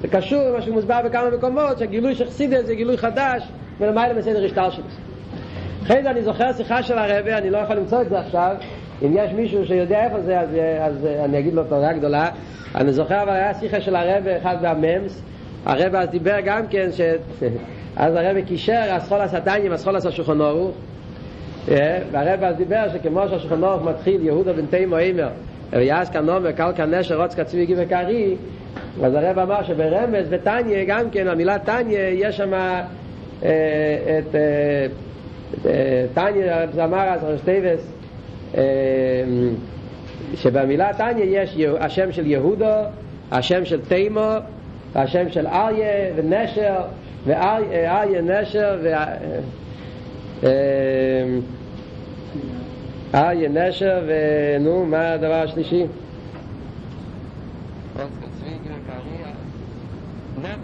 זה 0.00 0.08
קשור 0.08 0.42
למה 0.48 0.62
שמוסבר 0.62 1.00
בכמה 1.04 1.30
מקומות, 1.30 1.78
שהגילוי 1.78 2.14
של 2.14 2.24
אכסידס 2.24 2.66
זה 2.66 2.74
גילוי 2.74 2.98
חדש, 2.98 3.48
ולמיילה 3.80 4.14
מסיידר 4.14 4.44
משטר 4.44 4.70
שלו. 4.70 5.09
אחרי 5.82 6.02
זה 6.02 6.10
אני 6.10 6.22
זוכר 6.22 6.52
שיחה 6.52 6.82
של 6.82 6.98
הרבי 6.98 7.32
אני 7.32 7.50
לא 7.50 7.58
יכול 7.58 7.76
למצוא 7.76 8.02
את 8.02 8.08
זה 8.08 8.18
עכשיו. 8.18 8.56
אם 9.02 9.14
יש 9.14 9.32
מישהו 9.32 9.66
שיודע 9.66 10.04
איפה 10.04 10.20
זה 10.20 10.40
אז, 10.40 10.48
אז 10.80 11.06
אני 11.24 11.38
אגיד 11.38 11.54
לו 11.54 11.64
תודה 11.64 11.92
גדולה. 11.92 12.30
אני 12.74 12.92
זוכר 12.92 13.22
אבל 13.22 13.32
היה 13.32 13.54
שיחה 13.54 13.80
של 13.80 13.96
הרבי 13.96 14.36
אחד 14.36 14.56
מהממס. 14.62 15.22
הרב 15.66 15.94
אז 15.94 16.08
דיבר 16.08 16.36
גם 16.44 16.66
כן 16.70 16.88
ש... 16.92 17.00
אז 17.96 18.14
הרב 18.14 18.40
קישר 18.40 18.82
הסחול 18.90 19.20
הסתניים, 19.20 19.72
הסחול 19.72 19.96
השולחן 19.96 20.40
ערוך. 20.40 20.70
והרב 22.12 22.44
אז 22.44 22.56
דיבר 22.56 22.84
שכמו 22.92 23.28
שהשולחן 23.28 23.64
ערוך 23.64 23.82
מתחיל 23.82 24.24
יהודה 24.24 24.52
בן 24.52 24.66
תימו 24.66 24.98
אימר 24.98 25.28
ויעש 25.72 26.10
כאן 26.10 26.26
נומר 26.26 26.52
קל 26.52 26.72
כאן 26.76 26.94
נשר 26.94 27.22
רוץ 27.22 27.34
קצבי 27.34 27.66
גיבר 27.66 27.84
קרי 27.84 28.36
אז 29.02 29.14
הרב 29.14 29.38
אמר 29.38 29.62
שברמז 29.62 30.26
וטניה 30.30 30.84
גם 30.84 31.10
כן 31.10 31.28
המילה 31.28 31.58
טניה 31.58 32.08
יש 32.08 32.36
שם 32.36 32.52
את 34.18 34.34
טניה 36.14 36.66
זה 36.72 36.84
אמר 36.84 37.08
אז 37.08 37.24
ראש 37.24 37.40
טייבס 37.40 37.92
שבמילה 40.34 40.94
טניה 40.94 41.24
יש 41.24 41.56
השם 41.80 42.12
של 42.12 42.26
יהודו 42.26 42.66
השם 43.32 43.64
של 43.64 43.80
תימו 43.80 44.30
השם 44.94 45.28
של 45.28 45.46
אריה 45.46 46.12
ונשר 46.16 46.80
ואריה 47.26 48.20
נשר 48.22 48.78
ו... 48.82 48.92
אריה 53.14 53.48
נשר 53.48 54.02
ונו 54.06 54.86
מה 54.86 55.12
הדבר 55.12 55.42
השלישי? 55.42 55.84
נמר, 60.38 60.54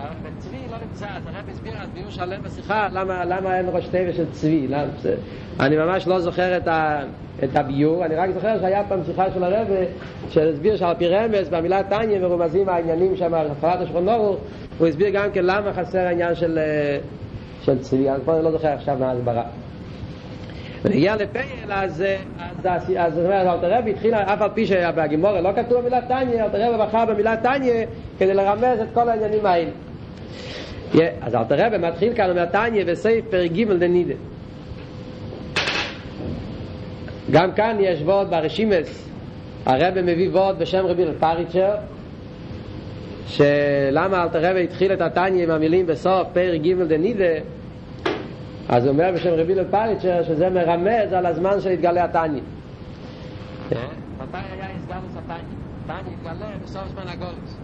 נשר 0.00 0.30
צבי 0.38 0.56
לא 0.70 0.76
נמצא, 0.86 1.06
אז 1.16 1.22
הרב 1.26 1.48
הסביר 1.52 1.72
אז 1.82 1.88
ביור 1.94 2.10
שלם 2.10 2.42
בשיחה. 2.42 2.88
למה 2.92 3.58
אין 3.58 3.66
ראש 3.72 3.86
טבע 3.88 4.12
של 4.12 4.24
צבי? 4.32 4.68
אני 5.60 5.76
ממש 5.76 6.06
לא 6.06 6.20
זוכר 6.20 6.56
את 6.56 6.68
ה... 6.68 7.00
את 7.44 7.56
הביור, 7.56 8.04
אני 8.04 8.14
רק 8.14 8.30
זוכר 8.30 8.60
שהיה 8.60 8.84
פעם 8.88 9.00
שיחה 9.06 9.30
של 9.34 9.44
הרב 9.44 9.66
שהסביר 10.30 10.76
שעל 10.76 10.94
פי 10.94 11.08
רמז 11.08 11.48
במילה 11.48 11.82
טניה 11.82 12.18
מרומזים 12.18 12.68
העניינים 12.68 13.16
שם 13.16 13.34
על 13.34 13.46
הפרעת 13.50 13.80
השכון 13.80 14.04
נורו 14.04 14.36
הוא 14.78 14.86
הסביר 14.86 15.08
גם 15.08 15.30
כן 15.32 15.44
למה 15.44 15.72
חסר 15.72 15.98
העניין 15.98 16.34
של, 16.34 16.58
של 17.62 17.78
צבי, 17.78 18.10
אני 18.10 18.18
לא 18.26 18.50
זוכר 18.50 18.68
עכשיו 18.68 18.96
מה 19.00 19.10
ההסברה. 19.10 19.42
ונגיע 20.84 21.16
לפייל 21.16 21.72
אז 21.72 22.04
אז 22.64 23.14
זאת 23.14 23.24
אומרת 23.24 23.46
אלתר 23.46 23.78
רב 23.78 23.86
התחיל 23.86 24.14
אף 24.14 24.42
על 24.42 24.48
פי 24.54 24.66
שבגימורה 24.66 25.40
לא 25.40 25.50
כתוב 25.56 25.80
במילה 25.80 26.00
טניה 26.00 26.44
אלתר 26.44 26.74
רב 26.74 26.82
בחר 26.82 27.04
במילה 27.04 27.36
טניה 27.36 27.86
כדי 28.18 28.34
לרמז 28.34 28.80
את 28.82 28.88
כל 28.94 29.08
העניינים 29.08 29.46
האלה 29.46 29.70
אז 31.20 31.34
אלתר 31.34 31.54
רב 31.58 31.76
מתחיל 31.76 32.14
כאן 32.14 32.30
במילה 32.30 32.46
טניה 32.46 32.84
בספר 32.84 33.46
ג' 33.46 33.72
דנידה 33.72 34.14
גם 37.30 37.52
כאן 37.52 37.76
יש 37.80 38.02
ווד 38.02 38.30
ברשימס 38.30 39.08
הרב 39.66 40.00
מביא 40.00 40.30
ווד 40.30 40.58
בשם 40.58 40.86
רבי 40.86 41.04
פריצ'ר 41.20 41.74
שלמה 43.26 44.22
אלתר 44.22 44.50
רבי 44.50 44.64
התחיל 44.64 44.92
את 44.92 45.00
התניא 45.00 45.42
עם 45.42 45.50
המילים 45.50 45.86
בסוף 45.86 46.28
פר 46.32 46.56
ג' 46.56 46.82
דנידה 46.82 47.34
אז 48.68 48.84
הוא 48.84 48.92
אומר 48.92 49.10
בשם 49.14 49.30
רבי 49.30 49.54
פריצ'ר 49.70 50.22
שזה 50.22 50.50
מרמז 50.50 51.12
על 51.12 51.26
הזמן 51.26 51.60
של 51.60 51.70
התגלה 51.70 52.04
התניא 52.04 52.42
מתי 54.22 54.38
היה 54.52 54.68
הסגלוס 54.76 55.16
התניא? 55.16 55.36
התניא 55.84 56.12
יתגלה 56.12 56.46
בסוף 56.64 56.88
זמן 56.88 57.08
הגולוס. 57.08 57.58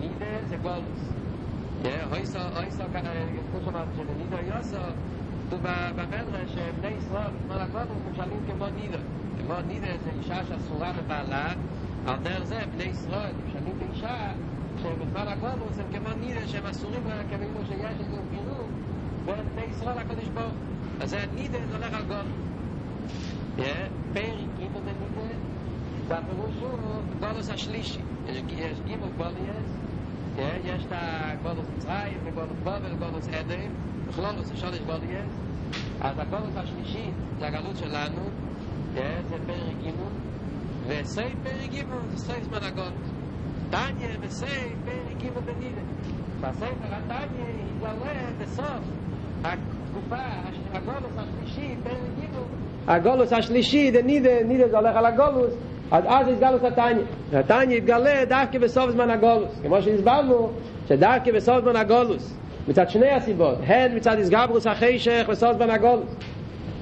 נידה 0.00 0.26
זה 0.48 0.56
גולוס. 0.56 1.12
אויסו, 2.11 2.39
אויסו, 2.57 2.83
כמו 3.51 3.59
שאמרתי, 3.65 3.91
שבנידו 3.97 4.37
יוסו, 4.47 4.77
du 5.51 5.57
ba 5.57 5.91
ba 5.97 6.05
bedre 6.07 6.47
she 6.53 6.63
bnei 6.79 6.95
israel 6.95 7.33
mal 7.49 7.59
a 7.59 7.67
kvod 7.67 7.89
un 7.91 8.13
shalim 8.15 8.41
ke 8.47 8.53
mod 8.55 8.73
nider 8.79 9.03
ke 9.37 9.43
mod 9.49 9.65
nider 9.67 9.97
ze 10.03 10.11
isha 10.21 10.37
sha 10.47 10.57
sura 10.67 10.93
be 10.95 11.03
bala 11.09 11.43
al 12.07 12.19
der 12.23 12.41
ze 12.51 12.59
bnei 12.71 12.91
israel 12.95 13.35
shalim 13.51 13.75
ke 13.79 13.85
isha 13.91 14.15
she 14.79 14.89
be 14.99 15.05
mal 15.15 15.27
a 15.27 15.35
kvod 15.41 15.59
un 15.65 15.91
ke 15.91 15.99
mod 16.05 16.17
nider 16.23 16.47
she 16.47 16.59
masurim 16.67 17.03
ba 17.03 17.17
ke 17.29 17.35
mo 17.53 17.61
she 17.67 17.75
yash 17.83 17.99
ze 18.11 18.21
piru 18.31 18.59
ve 19.25 19.35
bnei 19.49 19.67
israel 19.75 19.97
a 19.97 20.03
kodesh 20.09 20.31
bo 20.37 20.47
az 21.03 21.09
ze 21.09 21.19
nider 21.35 21.63
ze 21.71 21.77
lag 21.83 21.93
al 21.99 22.05
gol 22.11 22.29
ye 23.57 23.75
per 24.13 24.37
kim 24.55 24.73
de 24.87 24.93
nider 25.01 25.35
da 26.09 26.17
perushu 26.27 26.69
golos 27.19 27.49
a 27.49 27.57
shlishi 27.63 28.01
es 28.31 28.39
gim 28.87 29.03
golies 29.19 29.69
כן? 30.36 30.58
יש 30.64 30.84
את 30.84 30.92
הגבולוס 30.92 31.66
מצרים, 31.76 32.18
הגבולוס 32.26 32.58
בובר, 32.58 32.78
הגבולוס 32.92 33.28
אדם, 33.28 33.70
בכלולוס, 34.08 34.52
השולש 34.52 34.78
גבוליאס. 34.78 35.32
אז 36.00 36.18
הגבולוס 36.18 36.56
השלישי 36.56 37.10
זה 37.38 37.46
הגלות 37.46 37.76
שלנו, 37.76 38.22
כן? 38.94 39.20
זה 39.28 39.36
פרק 39.46 39.76
ג' 39.84 39.90
וסי 40.88 41.20
פרק 41.42 41.70
ג' 41.72 41.84
זה 42.10 42.18
סי 42.18 42.44
זמן 42.44 42.58
הגות. 42.62 42.92
תניה 43.70 44.08
וסי 44.20 44.46
פרק 44.84 45.22
ג' 45.22 45.38
בנידה. 45.46 45.80
בספר 46.40 46.66
התניה 46.92 47.46
יתגלה 47.66 48.12
בסוף 48.40 48.80
התקופה, 49.44 50.16
הגבולוס 50.72 51.12
השלישי, 51.16 51.74
פרק 51.84 51.96
ג' 52.20 52.36
הגולוס 52.88 53.32
השלישי, 53.32 53.90
נידה, 54.04 54.30
נידה 54.44 54.68
זה 54.68 54.76
הולך 54.76 54.96
על 54.96 55.06
הגולוס, 55.06 55.54
אז 55.90 56.04
אז 56.06 56.28
יתגלוס 56.28 56.62
התניה 56.64 57.04
התניה 57.32 57.76
יתגלה 57.76 58.24
דווקא 58.28 58.58
בסוף 58.58 58.90
זמן 58.90 59.10
הגולוס. 59.10 59.60
כמו 59.62 59.82
שהסברנו 59.82 60.50
שדווקא 60.88 61.32
בסוף 61.32 61.60
זמן 61.62 61.76
הגולוס 61.76 62.34
מצד 62.68 62.90
שני 62.90 63.10
הסיבות, 63.10 63.58
הן 63.66 63.96
מצד 63.96 64.18
הסגברוס 64.18 64.66
החשך 64.66 65.26
וסוס 65.28 65.56
בן 65.56 65.70
הגולוס 65.70 66.16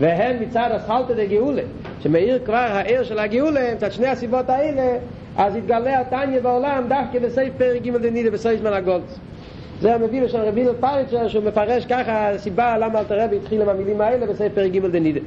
והן 0.01 0.37
מצד 0.43 0.69
הסחלת 0.73 1.11
דגאולה 1.17 1.63
שמאיר 2.01 2.39
כבר 2.45 2.55
העיר 2.55 3.03
של 3.05 3.19
הגאולה 3.19 3.75
מצד 3.75 3.93
שני 3.93 4.07
הסיבות 4.07 4.51
האלה 4.51 4.99
אז 5.37 5.57
יתגלה 5.57 6.01
התניה 6.01 6.41
בעולם 6.41 6.85
דווקא 6.89 7.19
בסעיף 7.19 7.53
פרק 7.59 7.83
ג' 7.83 7.97
דנידה 7.97 8.31
בסעיף 8.31 8.61
בן 8.61 8.73
הגולוס. 8.73 9.19
זה 9.81 9.95
המביא 9.95 10.29
של 10.29 10.39
רבי 10.39 10.65
נל 10.65 10.73
פריצ'ר 10.81 11.29
שהוא 11.29 11.45
מפרש 11.45 11.87
ככה 11.87 12.31
הסיבה 12.31 12.79
למה 12.79 12.99
אלתר 12.99 13.25
רבי 13.25 13.37
התחיל 13.37 13.63
עם 13.63 13.69
המילים 13.69 14.01
האלה 14.01 14.27
בסעיף 14.27 14.53
פרק 14.55 14.73
ג' 14.73 14.87
דנידה 14.87 15.21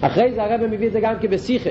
אחרי 0.00 0.32
זה 0.34 0.42
הרבי 0.42 0.66
מביא 0.66 0.86
את 0.86 0.92
זה 0.92 1.00
גם 1.00 1.14
כבשיחה 1.20 1.70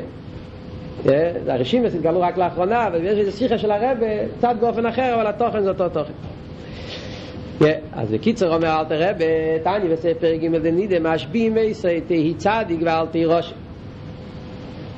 הראשים 1.48 1.86
התגלו 1.86 2.22
רק 2.22 2.38
לאחרונה 2.38 2.88
ויש 2.94 3.20
איזה 3.20 3.32
שיחה 3.32 3.58
של 3.58 3.72
הרבי 3.72 4.06
קצת 4.38 4.56
באופן 4.60 4.86
אחר 4.86 5.16
אבל 5.16 5.28
התוכן 5.28 5.64
זה 5.64 5.70
אותו 5.70 5.90
תוכן. 5.90 6.14
אז 7.94 8.12
בקיצר 8.12 8.56
אומר 8.56 8.80
אל 8.80 8.86
תראה 8.86 9.12
בתני 9.14 9.90
בספר 9.90 10.36
ג' 10.36 10.58
דנידה 10.58 11.00
משביעים 11.00 11.54
מייסי 11.54 12.02
תהי 12.02 12.34
צדיק 12.34 12.80
ואל 12.82 13.06
תהי 13.12 13.26
ראש 13.26 13.54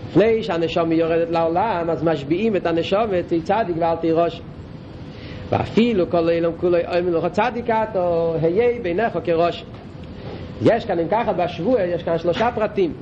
לפני 0.09 0.43
שהנשום 0.43 0.91
יורדת 0.91 1.29
לעולם 1.29 1.89
אז 1.89 2.03
משביעים 2.03 2.55
את 2.55 2.65
הנשום 2.65 3.21
תהי 3.27 3.41
צדיק 3.41 3.75
ואל 3.79 3.95
תהי 3.95 4.11
ראש. 4.11 4.41
ואפילו 5.49 6.09
כל 6.09 6.29
אילום 6.29 6.53
כולו 6.57 6.77
אומרים 6.77 7.13
לך 7.13 7.27
צדיק 7.31 7.69
או 7.95 8.35
היה 8.41 8.79
בינך 8.81 9.19
כראש 9.23 9.65
יש 10.61 10.85
כאן 10.85 10.99
אם 10.99 11.07
ככה 11.11 11.33
בשבוע 11.33 11.81
יש 11.81 12.03
כאן 12.03 12.17
שלושה 12.17 12.49
פרטים 12.55 12.93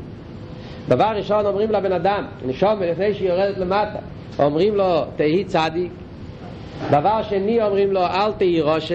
דבר 0.88 1.12
ראשון 1.16 1.46
אומרים 1.46 1.72
לבן 1.72 1.92
אדם 1.92 2.26
נשום 2.46 2.82
לפני 2.82 3.14
שהיא 3.14 3.30
יורדת 3.30 3.58
למטה. 3.58 4.00
אומרים 4.40 4.76
לו 4.76 5.04
תהי 5.16 5.44
צדיק. 5.44 5.92
דבר 6.92 7.24
שני 7.24 7.64
אומרים 7.64 7.92
לו 7.92 8.02
אל 8.02 8.32
תהי 8.32 8.62
ראש 8.62 8.92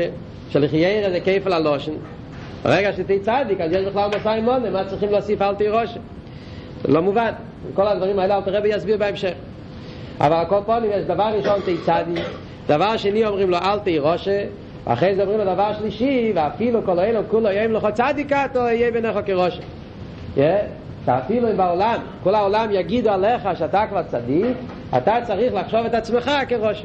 של 0.50 0.68
חייר 0.68 1.10
זה 1.10 1.20
כיף 1.20 1.46
על 1.46 1.52
הלושן. 1.52 1.92
ברגע 2.62 2.92
שתהי 2.92 3.20
צדיק 3.20 3.60
אז 3.60 3.72
יש 3.72 3.84
בכלל 3.84 4.10
מסע 4.16 4.40
מונה 4.40 4.70
מה 4.70 4.84
צריכים 4.84 5.10
להוסיף 5.10 5.42
אל 5.42 5.54
תהי 5.54 5.68
ראש 5.68 5.98
זה 6.82 6.92
לא 6.92 7.02
מובן. 7.02 7.32
כל 7.74 7.86
הדברים 7.86 8.18
האלה 8.18 8.36
אל 8.36 8.42
תראה 8.42 8.60
ויסביר 8.62 8.96
בהמשך. 8.96 9.32
אבל 10.20 10.36
הכל 10.36 10.60
פעמים 10.66 10.90
יש 10.94 11.04
דבר 11.04 11.30
ראשון 11.34 11.60
תהי 11.64 11.76
צדיק 11.78 12.24
דבר 12.66 12.96
שני 12.96 13.26
אומרים 13.26 13.50
לו 13.50 13.56
אל 13.56 13.78
תהי 13.78 13.98
ראש 13.98 14.28
אחרי 14.84 15.14
זה 15.14 15.22
אומרים 15.22 15.38
לו 15.38 15.44
דבר 15.44 15.72
שלישי 15.78 16.32
ואפילו 16.34 16.84
כל 16.84 16.98
אילו 16.98 17.20
כולו 17.28 17.48
יהיה 17.48 17.68
לך 17.68 17.86
צדיקה 17.94 18.46
או 18.56 18.60
יהיה 18.60 18.90
בינך 18.90 19.18
כראש 19.26 19.60
שאפילו 21.08 21.50
אם 21.50 21.56
בעולם 21.56 22.00
כל 22.22 22.34
העולם 22.34 22.68
יגידו 22.70 23.10
עליך 23.10 23.48
שאתה 23.54 23.84
כבר 23.88 24.02
צדיק 24.02 24.56
אתה 24.96 25.16
צריך 25.22 25.54
לחשוב 25.54 25.80
את 25.86 25.94
עצמך 25.94 26.30
כראש. 26.48 26.84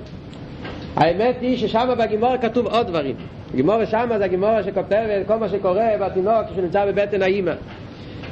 האמת 0.96 1.36
היא 1.42 1.58
ששם 1.58 1.90
בגימור 1.98 2.38
כתוב 2.38 2.68
עוד 2.68 2.88
דברים. 2.88 3.16
גימור 3.56 3.86
שם 3.86 4.10
זה 4.18 4.28
גימור 4.28 4.62
שכותב 4.62 5.22
כל 5.28 5.36
מה 5.36 5.50
שקורה 5.50 5.90
בתינוק 6.00 6.46
כשנמצא 6.52 6.86
בבטן 6.86 7.22
האימא. 7.22 7.52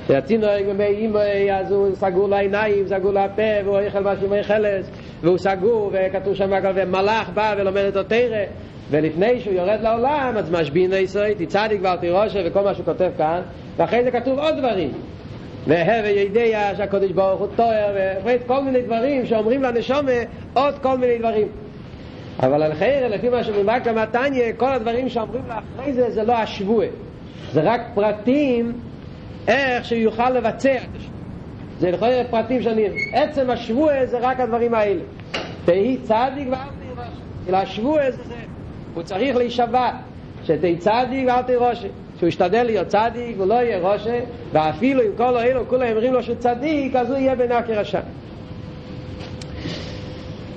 שהתינוק 0.07 0.49
במי 0.69 0.83
אימא 0.83 1.19
אז 1.53 1.71
הוא 1.71 1.95
סגור 1.95 2.29
לעיניים, 2.29 2.87
סגור 2.87 3.11
לפה 3.11 3.65
והוא 3.65 3.79
אוכל 3.79 4.03
בשימי 4.03 4.43
חלס 4.43 4.91
והוא 5.21 5.37
סגור 5.37 5.91
וכתוב 5.93 6.35
שם 6.35 6.51
ומלאך 6.75 7.29
בא 7.29 7.55
ולומד 7.57 7.83
את 7.83 7.95
התרא 7.95 8.43
ולפני 8.89 9.39
שהוא 9.39 9.53
יורד 9.53 9.79
לעולם 9.81 10.33
אז 10.37 10.51
משבין 10.51 10.93
ישראל 10.93 11.33
תצדיק 11.33 11.81
ואל 11.81 11.97
תירושה 11.97 12.39
וכל 12.45 12.61
מה 12.61 12.73
שהוא 12.73 12.85
כותב 12.85 13.09
כאן. 13.17 13.41
ואחרי 13.77 14.03
זה 14.03 14.11
כתוב 14.11 14.39
עוד 14.39 14.57
דברים 14.57 14.91
והווה 15.67 16.09
ידיע 16.09 16.75
שהקודש 16.77 17.11
ברוך 17.11 17.39
הוא 17.39 17.47
טועה 17.55 17.85
וכל 18.25 18.63
מיני 18.63 18.81
דברים 18.81 19.25
שאומרים 19.25 19.63
לנשומה 19.63 20.11
עוד 20.53 20.79
כל 20.79 20.97
מיני 20.97 21.17
דברים 21.17 21.47
אבל 22.39 22.63
על 22.63 22.73
חייר, 22.73 23.07
לפי 23.07 23.29
מה 23.29 23.43
שמובק 23.43 23.87
המתניה, 23.87 24.53
כל 24.53 24.73
הדברים 24.73 25.09
שאומרים 25.09 25.41
לאחרי 25.47 25.93
זה, 25.93 26.11
זה 26.11 26.23
לא 26.23 26.33
השבוע. 26.33 26.85
זה 27.51 27.61
רק 27.63 27.81
פרטים 27.93 28.73
איך 29.47 29.85
שהוא 29.85 29.99
יוכל 29.99 30.29
לבצע. 30.29 30.77
זה 31.79 31.91
לכל 31.91 32.07
פרטים 32.29 32.61
שאני... 32.61 32.87
עצם 33.13 33.49
השבוע 33.49 34.05
זה 34.05 34.19
רק 34.19 34.39
הדברים 34.39 34.73
האלה. 34.73 35.01
תהי 35.65 35.97
צדיק 35.97 36.47
ואל 36.49 36.57
תהי 36.79 36.89
ראש. 36.97 37.07
אלא 37.49 37.57
השבוע 37.57 38.11
זה 38.11 38.23
זה. 38.23 38.35
הוא 38.93 39.03
צריך 39.03 39.35
להישבע. 39.35 39.91
שתהי 40.43 40.77
צדיק 40.77 41.27
ואל 41.27 41.41
תהי 41.41 41.55
ראש. 41.55 41.85
שהוא 42.21 42.27
ישתדל 42.27 42.63
להיות 42.63 42.87
צדיק 42.87 43.35
ולא 43.39 43.53
יהיה 43.53 43.79
ראש. 43.79 44.07
ואפילו 44.53 45.01
אם 45.01 45.07
כל 45.17 45.37
האלו 45.37 45.67
כולם 45.67 45.87
אומרים 45.91 46.13
לו 46.13 46.23
שהוא 46.23 46.35
צדיק, 46.35 46.95
אז 46.95 47.09
הוא 47.09 47.17
יהיה 47.17 47.35
בנקר 47.35 47.79
השם. 47.79 47.99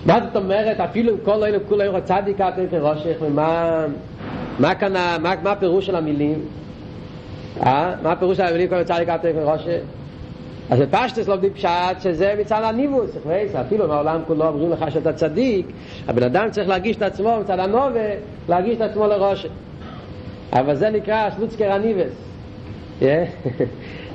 מה 0.07 0.21
זאת 0.25 0.37
אומרת, 0.37 0.81
אפילו 0.81 1.13
עם 1.13 1.19
כל 1.25 1.45
אלו 1.45 1.59
כולו 1.69 1.83
יורד 1.83 2.03
צדיק 2.03 2.41
אתם 2.41 2.63
כראשך, 2.71 3.17
ומה 3.21 3.85
מה 4.59 4.75
כאן, 4.75 4.93
מה, 4.93 5.35
מה 5.43 5.53
הפירוש 5.53 5.87
של 5.87 5.97
המילים? 5.97 6.39
אה? 7.63 7.95
מה 8.03 8.13
הפירוש 8.13 8.37
של 8.37 8.43
המילים 8.43 8.69
כל 8.69 8.83
צדיק 8.83 9.09
אתם 9.09 9.29
כראשך? 9.33 9.81
אז 10.71 10.81
בפשטס 10.81 11.29
לומדים 11.29 11.55
פשט 11.55 12.01
שזה 12.01 12.35
מצד 12.41 12.61
הניבוס, 12.65 13.11
אפילו 13.61 13.89
מהעולם 13.89 14.21
כולו 14.27 14.47
אומרים 14.47 14.71
לך 14.71 14.85
שאתה 14.91 15.13
צדיק, 15.13 15.67
הבן 16.09 16.23
אדם 16.23 16.51
צריך 16.51 16.69
להרגיש 16.69 16.97
את 16.97 17.03
עצמו 17.03 17.41
מצד 17.41 17.59
הנובה, 17.59 18.01
להרגיש 18.49 18.77
את 18.77 18.81
עצמו 18.81 19.07
לראשך. 19.07 19.49
אבל 20.53 20.75
זה 20.75 20.91
נקרא 20.91 21.31
שלוצקר 21.37 21.73
הניבס. 21.77 22.13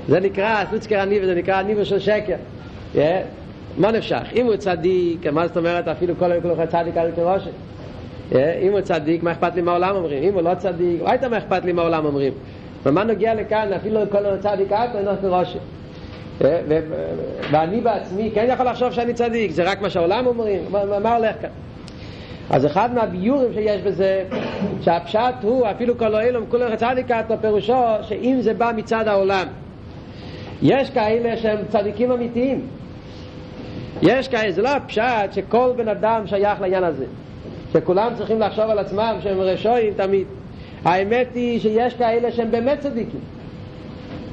זה 0.08 0.20
נקרא 0.20 0.64
שלוצקר 0.70 1.00
הניבס, 1.00 1.26
זה 1.26 1.36
נקרא 1.36 1.56
הניבס 1.56 1.88
של 1.88 2.00
שקר. 2.00 2.36
מה 3.78 3.92
נפשך? 3.92 4.24
אם 4.36 4.46
הוא 4.46 4.56
צדיק, 4.56 5.28
מה 5.28 5.48
זאת 5.48 5.58
אומרת 5.58 5.88
אפילו 5.88 6.14
כל 6.20 6.32
היום 6.32 6.42
כולך 6.42 6.70
צדיק 6.70 6.98
על 6.98 7.12
כראשי? 7.16 7.50
אם 8.36 8.72
הוא 8.72 8.82
צדיק, 8.82 9.24
מה 9.24 9.32
אכפת 9.32 9.56
לי 9.56 9.62
מה 9.62 9.72
העולם 9.72 9.96
אומרים? 9.96 10.24
אם 10.24 10.34
הוא 10.34 10.42
לא 10.42 10.56
צדיק, 10.56 11.02
ראית 11.02 11.24
מה 11.24 11.38
אכפת 11.38 11.66
לי 11.66 11.72
מה 11.72 11.82
העולם 11.82 12.06
אומרים? 12.06 12.34
ומה 12.86 13.04
נוגע 13.04 13.34
לכאן, 13.34 13.74
אפילו 13.74 14.00
כל 14.12 14.26
היום 14.26 14.38
צדיק 14.38 14.72
על 14.72 15.16
כראשי? 15.22 15.58
ואני 17.52 17.82
בעצמי 17.82 18.32
כן 18.34 18.48
יכול 18.50 18.66
לחשוב 18.66 18.92
שאני 18.92 19.14
צדיק, 19.14 19.52
זה 19.52 19.64
רק 19.64 19.82
מה 19.82 19.90
שהעולם 19.90 20.28
אומרים? 20.28 20.62
מה 21.02 21.16
הולך 21.16 21.36
כאן? 21.42 21.50
אז 22.50 22.66
אחד 22.66 22.94
מהביורים 22.94 23.54
שיש 23.54 23.82
בזה, 23.82 24.24
שהפשט 24.82 25.36
הוא, 25.42 25.68
אפילו 25.72 25.98
כל 25.98 26.16
אילום, 26.16 26.46
כולו 26.50 26.66
צדיקתו, 26.78 27.34
פירושו 27.42 27.74
שאם 28.02 28.38
זה 28.42 28.54
בא 28.54 28.72
מצד 28.76 29.08
העולם, 29.08 29.48
יש 30.62 30.90
כאלה 30.90 31.38
שהם 31.38 31.58
צדיקים 31.70 32.12
אמיתיים, 32.12 32.68
יש 34.02 34.28
כאלה, 34.28 34.52
זה 34.52 34.62
לא 34.62 34.70
הפשט 34.70 35.34
שכל 35.34 35.74
בן 35.78 35.88
אדם 35.88 36.28
שייך 36.28 36.62
לעניין 36.62 36.84
הזה 36.84 37.06
שכולם 37.74 38.14
צריכים 38.18 38.40
לחשוב 38.40 38.70
על 38.70 38.80
עצמם 38.80 39.16
שהם 39.24 39.40
רשויים 39.40 39.94
תמיד. 39.94 40.28
האמת 40.86 41.28
היא 41.36 41.60
שיש 41.60 41.94
כאלה 41.94 42.32
שהם 42.32 42.52
באמת 42.52 42.80
צדיקים. 42.80 43.20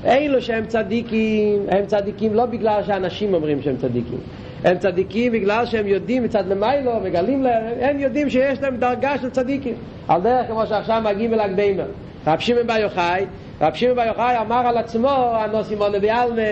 אלו 0.04 0.42
שהם 0.42 0.66
צדיקים 0.66 1.62
הם 1.68 1.87
צדיקים 1.87 2.35
לא 2.35 2.46
בגלל 2.46 2.82
שאנשים 2.82 3.35
אומרים 3.35 3.62
שהם 3.62 3.76
צדיקים 3.76 4.18
הם 4.64 4.78
צדיקים 4.78 5.32
בגלל 5.32 5.66
שהם 5.66 5.86
יודעים 5.86 6.22
מצד 6.22 6.46
למיילו 6.46 7.00
מגלים 7.04 7.42
להם 7.42 7.64
הם 7.80 7.98
יודעים 7.98 8.30
שיש 8.30 8.60
להם 8.62 8.76
דרגה 8.76 9.18
של 9.18 9.30
צדיקים 9.30 9.75
על 10.08 10.20
דרך 10.20 10.46
כמו 10.46 10.66
שעכשיו 10.66 11.02
מגיעים 11.04 11.34
אל 11.34 11.40
הגבימה 11.40 11.82
רב 12.26 12.38
שמעון 12.38 12.66
בר 12.66 12.76
יוחאי 12.76 13.26
רב 13.60 13.75
שמעון 13.75 13.96
בר 13.96 14.02
יוחאי 14.02 14.38
אמר 14.40 14.66
על 14.66 14.76
עצמו 14.76 15.08
הנוסים 15.08 15.78
עונה 15.78 15.98
בעלמה 15.98 16.42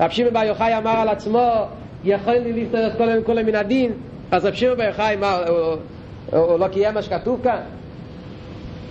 רב 0.00 0.10
שמעון 0.10 0.34
בר 0.34 0.44
יוחאי 0.44 0.76
אמר 0.78 0.90
על 0.90 1.08
עצמו 1.08 1.50
יכול 2.04 2.32
לי 2.32 2.52
לפתור 2.64 2.86
את 2.86 2.92
כל, 2.96 3.22
כל 3.26 3.42
מן 3.42 3.54
הדין, 3.54 3.92
אז 4.30 4.44
רב 4.44 4.54
שמעון 4.54 4.76
בר 4.76 4.84
יוחאי, 4.84 5.16
מה, 5.16 5.36
הוא, 5.36 5.58
הוא, 6.32 6.40
הוא 6.40 6.58
לא 6.58 6.68
קיים 6.68 6.94
מה 6.94 7.02
שכתוב 7.02 7.40
כאן? 7.44 7.60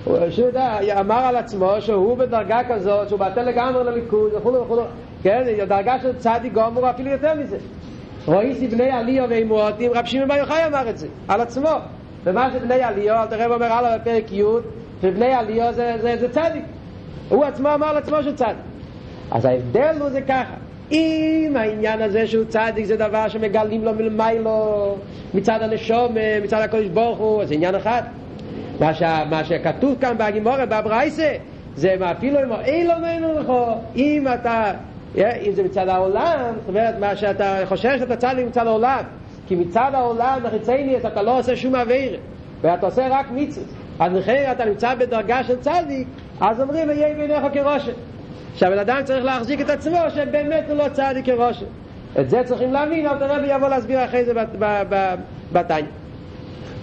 הוא 0.06 0.18
יודע, 0.38 0.80
אמר 1.00 1.16
על 1.16 1.36
עצמו 1.36 1.72
שהוא 1.80 2.18
בדרגה 2.18 2.60
כזאת, 2.70 3.10
שהוא 3.10 3.20
בטל 3.20 3.44
לגמרי 3.44 3.84
לליכוד 3.84 4.34
וכו' 4.34 4.54
וכו', 4.54 4.82
כן, 5.24 5.44
דרגה 5.68 6.00
של 6.02 6.16
צדיק 6.18 6.54
גומר 6.54 6.90
אפילו 6.90 7.12
יותר 7.12 7.34
מזה. 7.34 7.58
רואיסי 8.28 8.68
בני 8.68 8.92
עליו 8.92 9.26
ואימותים, 9.30 9.92
רב 9.96 10.06
שמעון 10.06 10.28
בר 10.28 10.36
יוחאי 10.36 10.66
אמר 10.68 10.90
את 10.90 10.98
זה, 10.98 11.08
על 11.28 11.42
עצמו. 11.42 11.70
ומה 12.24 12.50
זה 12.54 12.60
בני 12.60 12.84
עליו, 12.84 13.16
אל 13.22 13.28
תראה 13.28 13.46
אומר 13.46 13.74
הלאה 13.74 13.98
בפרק 13.98 14.32
י', 14.32 14.44
ובני 15.04 15.34
עליו 15.34 15.74
זה, 15.74 15.96
זה, 16.02 16.16
זה 16.20 16.30
צדיק. 16.30 16.64
הוא 17.30 17.46
עצמו 17.46 17.74
אמר 17.74 17.94
לעצמו 17.94 18.24
שהוא 18.24 18.36
צדיק. 18.36 18.56
אז 19.32 19.46
ההבדל 19.46 19.96
הוא 20.00 20.10
זה 20.10 20.22
ככה. 20.22 20.54
אם 20.92 21.54
העניין 21.56 22.02
הזה 22.02 22.28
שהוא 22.28 22.46
צדיק 22.46 22.86
זה 22.86 22.98
דבר 22.98 23.28
שמגלים 23.30 23.86
לו 23.86 23.94
מלמיילו 23.94 24.96
מצד 25.34 25.60
הנשום, 25.62 26.16
מצד 26.44 26.62
הקודש 26.62 26.88
ברוך 26.88 27.18
הוא, 27.18 27.46
זה 27.46 27.54
עניין 27.54 27.76
אחד. 27.76 28.02
מה, 28.80 28.94
ש... 28.94 29.04
מה 29.30 29.44
שכתוב 29.44 29.96
כאן 30.02 30.18
בהגימורת, 30.18 30.70
בברייסה, 30.70 31.32
זה 31.76 31.96
אפילו 32.12 32.40
אם 32.44 32.52
אין 32.54 32.88
לו 32.88 32.94
ממנו 33.00 33.40
לכו, 33.40 33.66
אם 33.96 34.28
אתה, 34.34 34.72
אם 35.16 35.52
זה 35.54 35.64
מצד 35.64 35.88
העולם, 35.88 36.54
זאת 36.60 36.70
אומרת, 36.70 36.96
מה 37.00 37.16
שאתה 37.16 37.60
חושב 37.66 38.00
שאתה 38.00 38.16
צדיק 38.16 38.46
מצד 38.48 38.68
העולם, 38.68 39.04
כי 39.48 39.56
מצד 39.56 39.92
העולם, 39.94 40.40
מחיצייני, 40.44 40.98
אתה 40.98 41.22
לא 41.22 41.40
עושה 41.40 41.56
שום 41.56 41.76
עבירה, 41.76 42.18
ואתה 42.62 42.86
עושה 42.86 43.08
רק 43.12 43.26
מצוות. 43.32 43.68
אז 44.00 44.14
לכן 44.14 44.50
אתה 44.52 44.66
נמצא 44.66 44.96
בדרגה 44.96 45.44
של 45.44 45.58
צדיק, 45.60 46.08
אז 46.42 46.62
אומרים, 46.62 46.90
ויהיה 46.90 47.16
בעיניך 47.16 47.44
כרושם. 47.54 47.92
שהבן 48.56 48.80
אדם 48.80 49.02
צריך 49.04 49.26
להחזיק 49.26 49.62
את 49.62 49.70
עצמו 49.70 49.98
שבאמת 50.16 50.64
הוא 50.68 50.78
לא 50.78 50.86
צדיק 50.90 51.26
כרושם. 51.26 51.66
את 52.20 52.30
זה 52.30 52.42
צריכים 52.46 52.74
להבין, 52.74 53.08
אל 53.08 53.18
תראה 53.18 53.38
ויבוא 53.44 53.68
להסביר 53.68 54.06
אחרי 54.06 54.26
זה 54.26 54.34
בתניא. 55.52 55.86